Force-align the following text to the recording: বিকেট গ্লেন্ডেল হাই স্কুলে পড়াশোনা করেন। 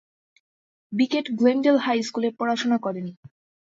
বিকেট 0.91 1.25
গ্লেন্ডেল 1.39 1.77
হাই 1.85 1.99
স্কুলে 2.07 2.29
পড়াশোনা 2.39 2.77
করেন। 2.85 3.07